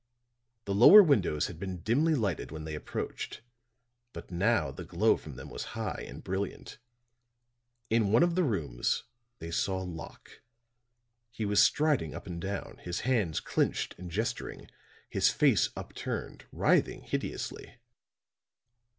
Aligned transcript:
The 0.65 0.73
lower 0.73 1.03
windows 1.03 1.45
had 1.45 1.59
been 1.59 1.81
dimly 1.83 2.15
lighted 2.15 2.49
when 2.49 2.63
they 2.63 2.73
approached; 2.73 3.41
but 4.13 4.31
now 4.31 4.71
the 4.71 4.83
glow 4.83 5.15
from 5.15 5.35
them 5.35 5.51
was 5.51 5.63
high 5.77 6.03
and 6.09 6.23
brilliant. 6.23 6.79
In 7.91 8.11
one 8.11 8.23
of 8.23 8.33
the 8.33 8.41
rooms 8.43 9.03
they 9.37 9.51
saw 9.51 9.79
Locke; 9.83 10.41
he 11.29 11.45
was 11.45 11.61
striding 11.61 12.15
up 12.15 12.25
and 12.25 12.41
down, 12.41 12.79
his 12.81 13.01
hands 13.01 13.39
clinched 13.39 13.93
and 13.99 14.09
gesturing, 14.09 14.71
his 15.07 15.29
face 15.29 15.69
upturned, 15.77 16.45
writhing 16.51 17.03
hideously. 17.03 17.75